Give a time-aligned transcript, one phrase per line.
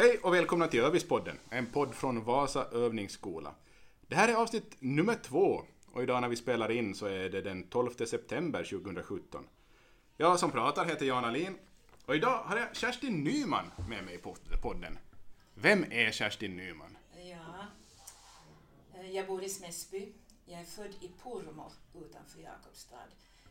[0.00, 3.54] Hej och välkomna till Övispodden, en podd från Vasa övningsskola.
[4.06, 7.42] Det här är avsnitt nummer två och idag när vi spelar in så är det
[7.42, 9.46] den 12 september 2017.
[10.16, 11.58] Jag som pratar heter Jan Alin
[12.06, 14.98] och idag har jag Kerstin Nyman med mig på podden.
[15.54, 16.98] Vem är Kerstin Nyman?
[17.16, 17.66] Ja,
[18.94, 20.12] eh, jag bor i Smäsby.
[20.46, 23.08] Jag är född i Purmo utanför Jakobstad.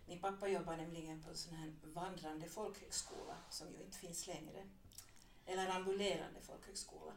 [0.07, 4.63] Min pappa jobbar nämligen på en sån här vandrande folkhögskola som ju inte finns längre.
[5.47, 7.13] Eller ambulerande folkhögskola.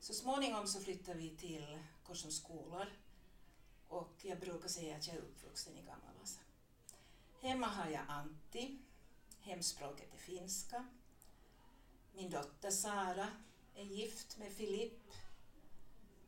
[0.00, 2.86] Så småningom så flyttade vi till Korsums skolor
[3.88, 6.20] och jag brukar säga att jag är uppvuxen i Gammalvasa.
[6.20, 6.40] Vasa.
[7.40, 8.78] Hemma har jag Antti,
[9.40, 10.86] hemspråket är finska.
[12.14, 13.28] Min dotter Sara
[13.74, 15.12] är gift med Filip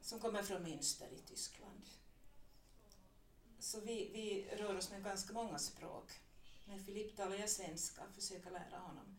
[0.01, 1.89] som kommer från Münster i Tyskland.
[3.59, 6.11] Så vi, vi rör oss med ganska många språk.
[6.65, 9.17] Med Filip talar jag svenska, försöker lära honom,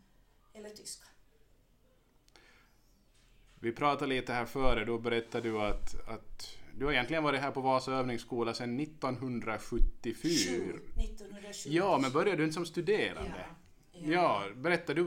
[0.54, 1.08] eller tyska.
[3.63, 7.52] Vi pratade lite här före, då berättade du att, att du har egentligen varit här
[7.52, 10.30] på Vasa övningsskola sedan 1974.
[10.50, 11.70] 7, 1920.
[11.72, 13.45] Ja, men började du inte som studerande?
[13.92, 15.03] Ja, Ja, berätta, du,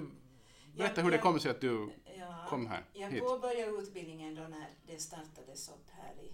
[0.76, 2.46] berätta Ja, hur det jag- kom sig att du ja.
[2.48, 3.20] kom här Jag hit.
[3.22, 6.32] påbörjade utbildningen då när det startades upp här i,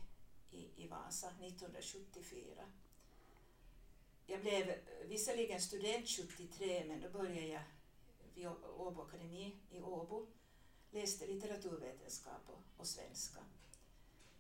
[0.57, 2.65] i, i Vasa 1974.
[4.27, 4.75] Jag blev
[5.09, 7.61] visserligen student 73 men då började jag
[8.35, 8.47] vid
[8.79, 10.27] Åbo Akademi i Åbo.
[10.95, 13.39] Läste litteraturvetenskap och, och svenska.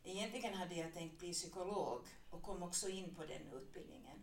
[0.04, 4.18] Egentligen hade jag tänkt bli psykolog och kom också in på den utbildningen.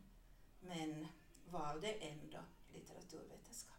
[0.60, 1.08] Men
[1.50, 2.40] valde ändå
[2.74, 3.76] litteraturvetenskap.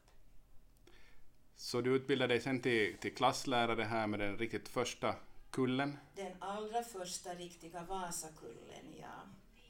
[1.56, 5.14] Så du utbildade dig sen till, till klasslärare här med den riktigt första
[5.50, 5.98] kullen.
[6.14, 9.20] Den allra första riktiga Vasakullen, ja.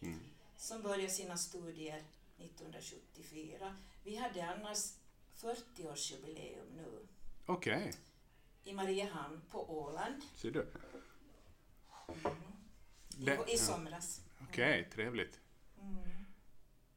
[0.00, 0.20] Mm.
[0.56, 2.04] Som började sina studier
[2.38, 3.76] 1974.
[4.04, 4.92] Vi hade annars
[5.36, 7.06] 40-årsjubileum nu
[7.46, 7.92] Okej,
[8.64, 10.60] i Mariehamn på Åland ser du.
[13.18, 13.58] i, Det- i ja.
[13.58, 14.20] somras.
[14.48, 15.40] Okej, trevligt.
[15.80, 16.24] Mm.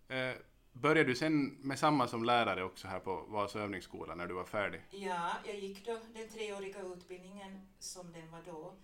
[0.07, 0.35] Eh,
[0.71, 4.45] började du sen med samma som lärare också här på Vasa övningsskola när du var
[4.45, 4.81] färdig?
[4.91, 8.75] Ja, jag gick då den treåriga utbildningen som den var då.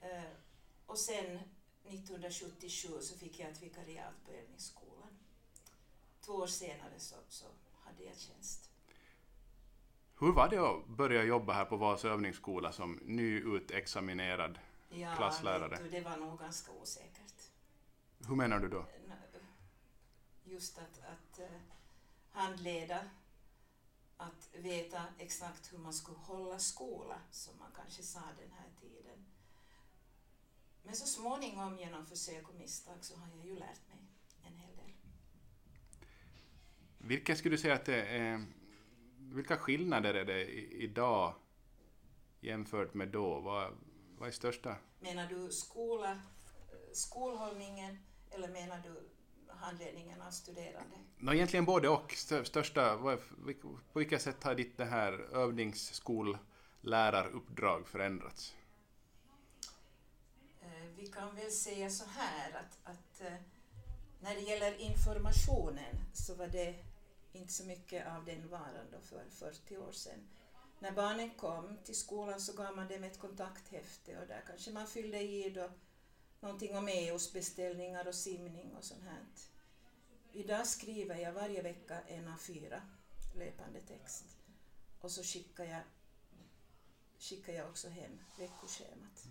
[0.00, 0.22] Eh,
[0.86, 1.38] och sen
[1.84, 5.18] 1977 så fick jag ett vikariat på övningsskolan.
[6.20, 7.44] Två år senare så, så
[7.84, 8.70] hade jag tjänst.
[10.22, 14.58] Hur var det att börja jobba här på Vasa övningsskola som nyutexaminerad?
[14.90, 15.78] Ja, Klasslärare.
[15.82, 17.50] du, det var nog ganska osäkert.
[18.28, 18.86] Hur menar du då?
[20.44, 21.60] Just att, att eh,
[22.30, 23.00] handleda,
[24.16, 29.26] att veta exakt hur man skulle hålla skola, som man kanske sa den här tiden.
[30.82, 33.98] Men så småningom genom försök och misstag så har jag ju lärt mig
[34.42, 34.92] en hel del.
[36.98, 38.46] Vilka skulle du säga att det är,
[39.32, 40.44] vilka skillnader är det
[40.82, 41.34] idag
[42.40, 43.40] jämfört med då?
[43.40, 43.72] Vad,
[44.18, 44.76] vad är största?
[45.00, 46.20] Menar du skola,
[46.92, 47.98] skolhållningen
[48.30, 49.08] eller menar du
[49.48, 50.96] handledningen av studerande?
[51.18, 52.10] Nå, egentligen både och.
[52.12, 52.96] Stö- Största,
[53.92, 58.54] på vilka sätt har ditt det här övningsskolläraruppdrag förändrats?
[60.60, 63.32] Eh, Vi kan väl säga så här att, att eh,
[64.20, 66.74] när det gäller informationen så var det
[67.32, 70.28] inte så mycket av den varan då för 40 år sedan.
[70.78, 74.86] När barnen kom till skolan så gav man dem ett kontakthäfte och där kanske man
[74.86, 75.70] fyllde i då
[76.40, 79.24] någonting om EUs beställningar och simning och sånt här.
[80.32, 82.82] Idag skriver jag varje vecka en av fyra
[83.34, 84.24] löpande text
[85.00, 85.82] och så skickar jag,
[87.18, 89.26] skickar jag också hem veckoschemat.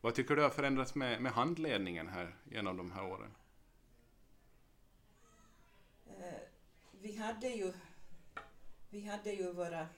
[0.00, 3.34] Vad tycker du har förändrats med, med handledningen här genom de här åren?
[6.06, 6.51] Eh,
[7.02, 7.72] vi hade ju,
[8.90, 9.88] vi hade ju våra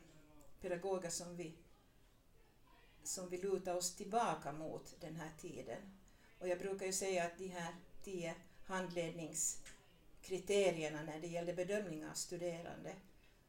[0.60, 1.54] pedagoger som vi,
[3.02, 5.98] som vi lutade oss tillbaka mot den här tiden.
[6.38, 8.34] Och jag brukar ju säga att de här tio
[8.66, 12.94] handledningskriterierna när det gällde bedömning av studerande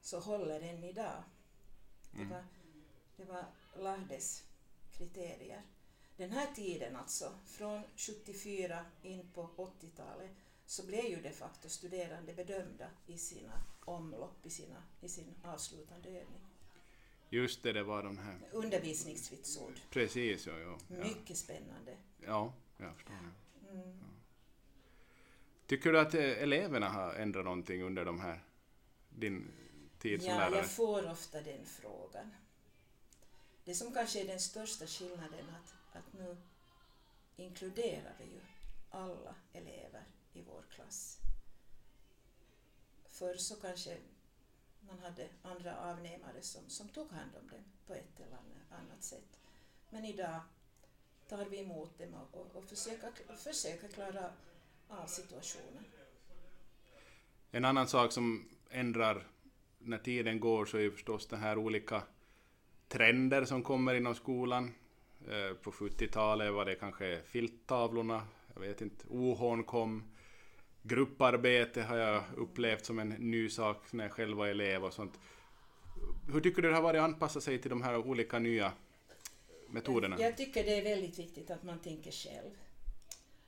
[0.02, 1.24] så håller än idag.
[2.12, 2.30] Det Mm.
[2.30, 2.44] var,
[3.18, 3.46] det var
[3.78, 4.44] Lahdes
[4.92, 5.62] kriterier.
[6.18, 10.32] Den här tiden alltså, från 74 in på 80-talet,
[10.66, 16.10] så blev ju de facto studerande bedömda i sina omlopp, i, sina, i sin avslutande
[16.10, 16.42] övning.
[17.30, 18.40] Just det, det var de här...
[18.52, 19.80] Undervisningsvitsord.
[19.90, 20.60] Precis, ja.
[20.60, 20.96] ja, ja.
[21.04, 21.98] Mycket spännande.
[22.26, 23.14] ja jag förstår.
[23.72, 24.00] Mm.
[25.68, 28.44] Tycker du att eh, eleverna har ändrat någonting under de här,
[29.10, 29.52] din
[30.00, 30.56] tid som Ja, lärare?
[30.56, 32.32] jag får ofta den frågan.
[33.64, 36.38] Det som kanske är den största skillnaden att, att nu
[37.36, 38.42] inkluderar vi ju
[38.90, 40.04] alla elever
[40.36, 41.20] i vår klass.
[43.06, 43.98] Förr så kanske
[44.80, 48.38] man hade andra avnämare som, som tog hand om dem på ett eller
[48.70, 49.40] annat sätt.
[49.90, 50.40] Men idag
[51.30, 54.30] tar vi emot dem och, och, och försöker, försöker klara
[54.88, 55.86] av situationen.
[57.52, 59.28] En annan sak som ändrar
[59.80, 62.04] när tiden går så är ju förstås de här olika
[62.88, 64.74] trender som kommer inom skolan.
[65.28, 70.04] Eh, på 70-talet var det kanske filttavlorna, jag vet inte, ohån kom.
[70.88, 75.20] Grupparbete har jag upplevt som en ny sak när jag själv var elev och sånt.
[76.34, 78.74] Hur tycker du det har varit att anpassa sig till de här olika nya
[79.68, 80.16] metoderna?
[80.20, 82.52] Jag tycker det är väldigt viktigt att man tänker själv.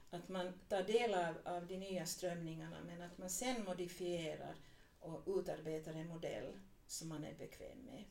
[0.10, 4.56] Att man tar del av, av de nya strömningarna men att man sen modifierar
[5.00, 8.04] och utarbetar en modell som man är bekväm med.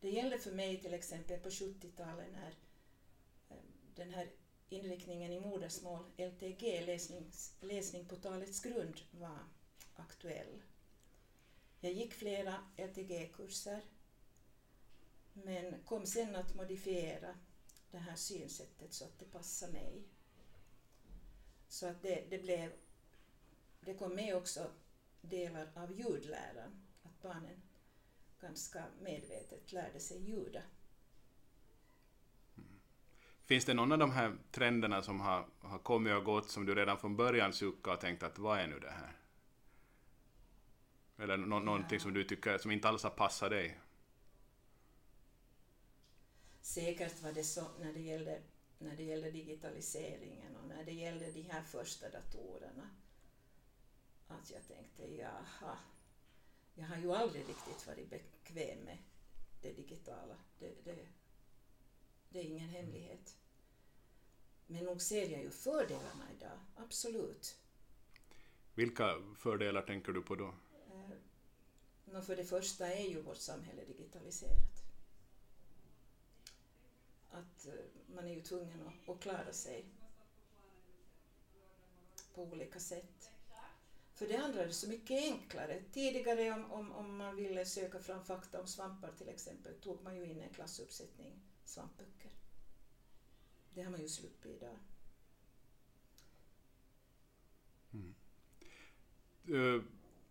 [0.00, 2.54] Det gällde för mig till exempel på 70-talet när
[3.50, 3.62] eh,
[3.94, 4.28] den här
[4.68, 7.30] inriktningen i modersmål, LTG, läsning,
[7.60, 9.38] läsning på talets grund, var
[9.94, 10.62] aktuell.
[11.80, 13.80] Jag gick flera LTG-kurser
[15.32, 17.34] men kom sen att modifiera
[17.90, 20.02] det här synsättet så att det passade mig.
[21.68, 22.72] Så att det, det blev,
[23.80, 24.70] det kom med också
[25.20, 27.62] delar av ljudläran, att barnen
[28.40, 30.62] ganska medvetet lärde sig ljuda.
[33.48, 36.74] Finns det någon av de här trenderna som har, har kommit och gått som du
[36.74, 39.16] redan från början suckade och tänkte att vad är nu det här?
[41.18, 43.78] Eller no någonting som du tycker som inte alls har passat dig?
[46.60, 48.42] Säkert var det så när det gällde,
[48.78, 52.90] när det gällde digitaliseringen och när det gällde de här första datorerna.
[54.26, 55.78] Att jag tänkte, jaha,
[56.74, 58.98] jag har ju aldrig riktigt varit bekväm med
[59.62, 60.34] det digitala.
[60.58, 61.06] Det, det,
[62.30, 63.36] det är ingen hemlighet.
[64.66, 67.56] Men nog ser jag ju fördelarna idag, absolut.
[68.74, 70.54] Vilka fördelar tänker du på då?
[72.06, 74.82] Eh, för det första är ju vårt samhälle digitaliserat.
[77.30, 77.72] Att eh,
[78.14, 79.84] man är ju tvungen att, att klara sig
[82.34, 83.30] på olika sätt.
[84.14, 85.82] För det andra är det så mycket enklare.
[85.92, 90.16] Tidigare om, om, om man ville söka fram fakta om svampar till exempel tog man
[90.16, 92.30] ju in en klassuppsättning svampböcker.
[93.74, 94.78] Det har man ju sluppit idag.
[97.92, 98.14] Mm.
[99.48, 99.82] Uh,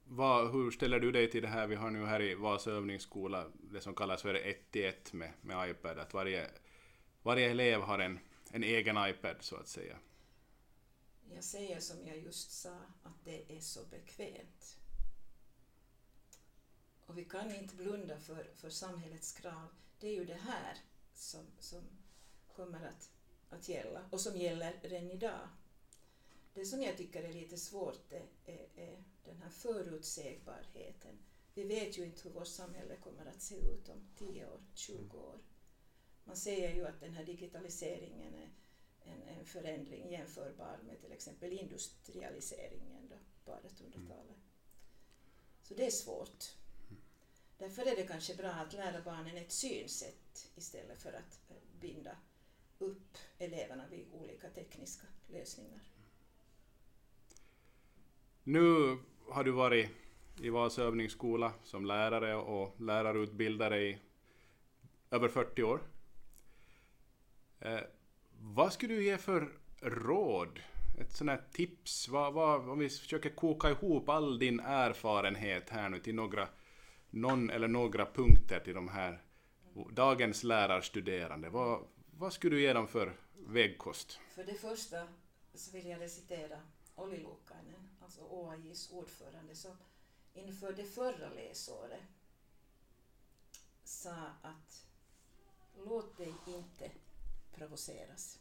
[0.06, 1.68] vad, hur ställer du dig till det här?
[1.68, 5.34] Vi har nu här i Vasa övningsskola det som kallas för 1 till 1 med,
[5.42, 6.00] med iPad.
[6.00, 6.52] Att varje,
[7.24, 8.20] varje elev har en,
[8.52, 9.98] en egen iPad så att säga.
[11.34, 14.78] Jag säger som jag just sa, att det är så bekvämt.
[17.06, 19.68] Och vi kan inte blunda för, för samhällets krav.
[20.00, 20.78] Det är ju det här
[21.18, 21.82] som, som
[22.56, 23.12] kommer att,
[23.50, 25.48] att gälla och som gäller redan idag.
[26.54, 31.20] Det som jag tycker är lite svårt är, är, är den här förutsägbarheten.
[31.54, 35.18] Vi vet ju inte hur vårt samhälle kommer att se ut om 10 år, 20
[35.18, 35.40] år.
[36.24, 38.50] Man säger ju att den här digitaliseringen är
[39.04, 43.16] en, en förändring jämförbar med till exempel industrialiseringen då,
[43.46, 44.38] på 1800-talet.
[45.64, 46.56] Så det är svårt.
[47.58, 52.18] Därför är det kanske bra att lära barnen ett synsätt istället för att eh, binda
[52.78, 55.80] upp eleverna vid olika tekniska lösningar.
[58.44, 58.98] Nu
[59.30, 59.90] har du varit
[60.42, 63.98] i Vasa övningsskola som lärare och lärarutbildare i
[65.12, 65.82] över 40 år.
[67.60, 67.80] Eh,
[68.40, 69.50] vad skulle du ge för
[69.82, 70.60] råd?
[71.00, 72.08] Ett sånt här tips?
[72.08, 76.48] Vad, vad, om vi försöker koka ihop all din erfarenhet här nu till några,
[77.10, 79.22] någon eller några punkter till de här
[79.92, 81.50] dagens lärarstuderande.
[81.50, 83.14] Vad, vad skulle du ge dem för
[83.48, 84.20] vägkost?
[84.30, 85.08] För det första
[85.54, 86.60] så vill jag recitera
[86.96, 89.78] Olli Lukainen, alltså OAJs ordförande, som
[90.34, 92.02] inför det förra läsåret
[93.84, 94.86] sa att
[95.86, 96.92] låt dig inte
[97.56, 98.40] provoceras.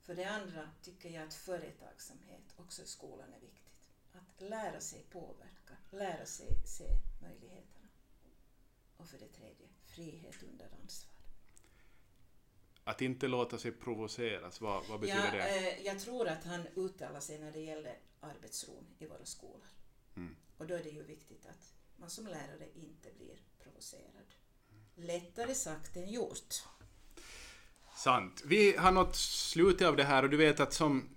[0.00, 3.72] För det andra tycker jag att företagsamhet också i skolan är viktigt.
[4.12, 7.88] Att lära sig påverka, lära sig se möjligheterna.
[8.96, 11.12] Och för det tredje, frihet under ansvar.
[12.84, 15.78] Att inte låta sig provoceras, vad, vad betyder ja, det?
[15.78, 19.66] Eh, jag tror att han uttalar sig när det gäller arbetsron i våra skolor.
[20.16, 20.36] Mm.
[20.56, 24.26] Och då är det ju viktigt att man som lärare inte blir provocerad.
[24.94, 26.62] Lättare sagt än gjort.
[27.96, 28.42] Sant.
[28.44, 31.08] Vi har nått slutet av det här och du vet att som,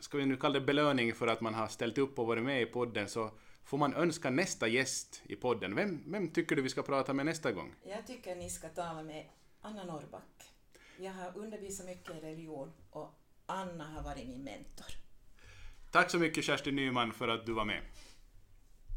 [0.00, 2.62] ska vi nu kalla det belöning för att man har ställt upp och varit med
[2.62, 3.30] i podden så
[3.64, 5.74] får man önska nästa gäst i podden.
[5.74, 7.74] Vem, vem tycker du vi ska prata med nästa gång?
[7.82, 9.26] Jag tycker ni ska tala med
[9.60, 10.52] Anna Norrback.
[10.98, 14.86] Jag har undervisat mycket i religion och Anna har varit min mentor.
[15.90, 17.80] Tack så mycket Kerstin Nyman för att du var med.